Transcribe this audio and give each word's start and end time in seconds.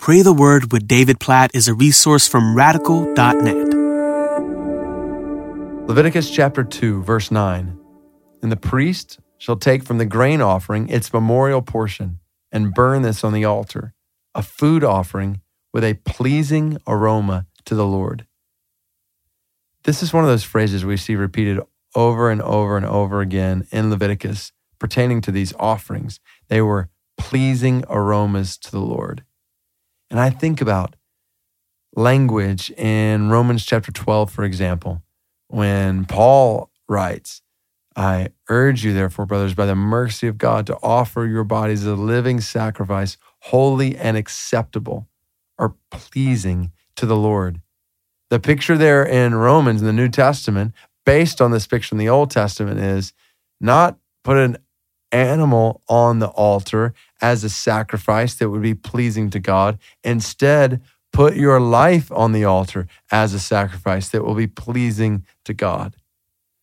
Pray 0.00 0.22
the 0.22 0.32
Word 0.32 0.72
with 0.72 0.88
David 0.88 1.20
Platt 1.20 1.50
is 1.52 1.68
a 1.68 1.74
resource 1.74 2.26
from 2.26 2.56
radical.net. 2.56 3.74
Leviticus 5.86 6.30
chapter 6.30 6.64
2, 6.64 7.02
verse 7.02 7.30
9. 7.30 7.78
And 8.40 8.50
the 8.50 8.56
priest 8.56 9.20
shall 9.36 9.56
take 9.56 9.82
from 9.82 9.98
the 9.98 10.06
grain 10.06 10.40
offering 10.40 10.88
its 10.88 11.12
memorial 11.12 11.60
portion 11.60 12.18
and 12.50 12.72
burn 12.72 13.02
this 13.02 13.22
on 13.22 13.34
the 13.34 13.44
altar, 13.44 13.92
a 14.34 14.42
food 14.42 14.82
offering 14.82 15.42
with 15.70 15.84
a 15.84 15.98
pleasing 16.06 16.78
aroma 16.86 17.44
to 17.66 17.74
the 17.74 17.86
Lord. 17.86 18.26
This 19.82 20.02
is 20.02 20.14
one 20.14 20.24
of 20.24 20.30
those 20.30 20.44
phrases 20.44 20.82
we 20.82 20.96
see 20.96 21.14
repeated 21.14 21.60
over 21.94 22.30
and 22.30 22.40
over 22.40 22.78
and 22.78 22.86
over 22.86 23.20
again 23.20 23.66
in 23.70 23.90
Leviticus 23.90 24.52
pertaining 24.78 25.20
to 25.20 25.30
these 25.30 25.52
offerings. 25.58 26.20
They 26.48 26.62
were 26.62 26.88
pleasing 27.18 27.84
aromas 27.90 28.56
to 28.56 28.70
the 28.70 28.80
Lord. 28.80 29.24
And 30.10 30.18
I 30.18 30.30
think 30.30 30.60
about 30.60 30.96
language 31.94 32.70
in 32.72 33.30
Romans 33.30 33.64
chapter 33.64 33.92
12, 33.92 34.30
for 34.30 34.44
example, 34.44 35.02
when 35.48 36.04
Paul 36.04 36.70
writes, 36.88 37.42
I 37.96 38.28
urge 38.48 38.84
you, 38.84 38.92
therefore, 38.92 39.26
brothers, 39.26 39.54
by 39.54 39.66
the 39.66 39.74
mercy 39.74 40.26
of 40.26 40.38
God, 40.38 40.66
to 40.66 40.78
offer 40.82 41.26
your 41.26 41.44
bodies 41.44 41.82
as 41.82 41.92
a 41.92 41.94
living 41.94 42.40
sacrifice, 42.40 43.16
holy 43.40 43.96
and 43.96 44.16
acceptable, 44.16 45.08
or 45.58 45.74
pleasing 45.90 46.72
to 46.96 47.06
the 47.06 47.16
Lord. 47.16 47.60
The 48.30 48.40
picture 48.40 48.78
there 48.78 49.04
in 49.04 49.34
Romans 49.34 49.80
in 49.80 49.86
the 49.86 49.92
New 49.92 50.08
Testament, 50.08 50.72
based 51.04 51.40
on 51.40 51.50
this 51.50 51.66
picture 51.66 51.94
in 51.94 51.98
the 51.98 52.08
Old 52.08 52.30
Testament, 52.30 52.78
is 52.78 53.12
not 53.60 53.98
put 54.22 54.36
an 54.36 54.56
animal 55.12 55.82
on 55.88 56.18
the 56.18 56.28
altar 56.28 56.94
as 57.20 57.44
a 57.44 57.50
sacrifice 57.50 58.34
that 58.34 58.50
would 58.50 58.62
be 58.62 58.74
pleasing 58.74 59.30
to 59.30 59.38
God. 59.38 59.78
Instead, 60.04 60.80
put 61.12 61.36
your 61.36 61.60
life 61.60 62.10
on 62.12 62.32
the 62.32 62.44
altar 62.44 62.86
as 63.10 63.34
a 63.34 63.40
sacrifice 63.40 64.08
that 64.10 64.24
will 64.24 64.34
be 64.34 64.46
pleasing 64.46 65.24
to 65.44 65.52
God. 65.52 65.96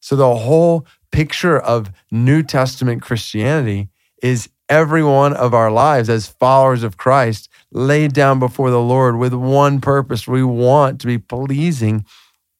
So 0.00 0.16
the 0.16 0.34
whole 0.34 0.86
picture 1.12 1.58
of 1.58 1.90
New 2.10 2.42
Testament 2.42 3.02
Christianity 3.02 3.90
is 4.22 4.48
every 4.68 5.02
one 5.02 5.34
of 5.34 5.52
our 5.52 5.70
lives 5.70 6.08
as 6.08 6.28
followers 6.28 6.82
of 6.82 6.96
Christ 6.96 7.48
laid 7.72 8.12
down 8.12 8.38
before 8.38 8.70
the 8.70 8.80
Lord 8.80 9.18
with 9.18 9.34
one 9.34 9.80
purpose. 9.80 10.26
We 10.26 10.42
want 10.42 11.00
to 11.00 11.06
be 11.06 11.18
pleasing 11.18 12.06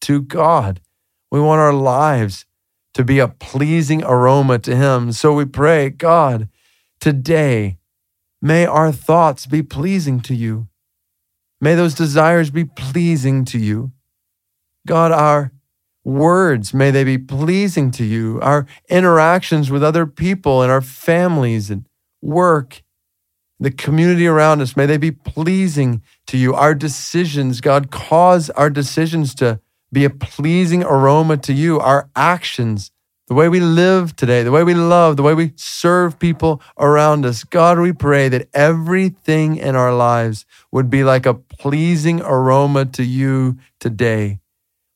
to 0.02 0.20
God. 0.20 0.80
We 1.30 1.40
want 1.40 1.60
our 1.60 1.72
lives 1.72 2.44
to 2.94 3.04
be 3.04 3.18
a 3.18 3.28
pleasing 3.28 4.02
aroma 4.04 4.58
to 4.60 4.76
Him. 4.76 5.12
So 5.12 5.32
we 5.32 5.44
pray, 5.44 5.90
God, 5.90 6.48
today, 7.00 7.78
may 8.42 8.66
our 8.66 8.92
thoughts 8.92 9.46
be 9.46 9.62
pleasing 9.62 10.20
to 10.22 10.34
you. 10.34 10.68
May 11.60 11.74
those 11.74 11.94
desires 11.94 12.50
be 12.50 12.64
pleasing 12.64 13.44
to 13.46 13.58
you. 13.58 13.92
God, 14.86 15.12
our 15.12 15.52
words, 16.04 16.72
may 16.72 16.90
they 16.90 17.04
be 17.04 17.18
pleasing 17.18 17.90
to 17.92 18.04
you. 18.04 18.40
Our 18.40 18.66
interactions 18.88 19.70
with 19.70 19.84
other 19.84 20.06
people 20.06 20.62
and 20.62 20.72
our 20.72 20.80
families 20.80 21.70
and 21.70 21.86
work, 22.22 22.82
the 23.58 23.70
community 23.70 24.26
around 24.26 24.62
us, 24.62 24.76
may 24.76 24.86
they 24.86 24.96
be 24.96 25.10
pleasing 25.10 26.02
to 26.26 26.38
you. 26.38 26.54
Our 26.54 26.74
decisions, 26.74 27.60
God, 27.60 27.90
cause 27.90 28.48
our 28.50 28.70
decisions 28.70 29.34
to 29.36 29.60
be 29.92 30.04
a 30.04 30.10
pleasing 30.10 30.82
aroma 30.82 31.36
to 31.38 31.52
you. 31.52 31.80
Our 31.80 32.08
actions, 32.14 32.90
the 33.28 33.34
way 33.34 33.48
we 33.48 33.60
live 33.60 34.16
today, 34.16 34.42
the 34.42 34.52
way 34.52 34.64
we 34.64 34.74
love, 34.74 35.16
the 35.16 35.22
way 35.22 35.34
we 35.34 35.52
serve 35.56 36.18
people 36.18 36.62
around 36.78 37.26
us. 37.26 37.44
God, 37.44 37.78
we 37.78 37.92
pray 37.92 38.28
that 38.28 38.48
everything 38.54 39.56
in 39.56 39.76
our 39.76 39.94
lives 39.94 40.46
would 40.72 40.90
be 40.90 41.04
like 41.04 41.26
a 41.26 41.34
pleasing 41.34 42.20
aroma 42.20 42.86
to 42.86 43.04
you 43.04 43.58
today. 43.78 44.40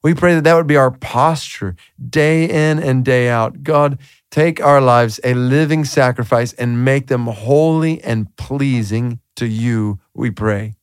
We 0.03 0.15
pray 0.15 0.35
that 0.35 0.45
that 0.45 0.55
would 0.55 0.67
be 0.67 0.77
our 0.77 0.91
posture 0.91 1.77
day 2.11 2.45
in 2.45 2.79
and 2.79 3.05
day 3.05 3.31
out. 3.31 3.63
God, 3.63 3.99
take 4.31 4.61
our 4.63 4.81
lives 4.81 5.19
a 5.25 5.33
living 5.33 5.85
sacrifice 5.85 6.53
and 6.53 6.85
make 6.85 7.07
them 7.07 7.27
holy 7.27 8.03
and 8.03 8.35
pleasing 8.37 9.21
to 9.37 9.47
you, 9.47 9.99
we 10.13 10.31
pray. 10.31 10.75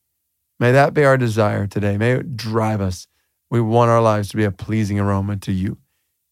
May 0.58 0.72
that 0.72 0.94
be 0.94 1.04
our 1.04 1.16
desire 1.16 1.66
today. 1.66 1.96
May 1.96 2.12
it 2.12 2.36
drive 2.36 2.80
us. 2.80 3.06
We 3.52 3.60
want 3.60 3.90
our 3.90 4.00
lives 4.00 4.30
to 4.30 4.38
be 4.38 4.44
a 4.44 4.50
pleasing 4.50 4.98
aroma 4.98 5.36
to 5.36 5.52
you. 5.52 5.76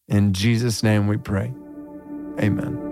In 0.07 0.33
Jesus' 0.33 0.81
name 0.81 1.05
we 1.05 1.17
pray. 1.17 1.53
Amen. 2.39 2.90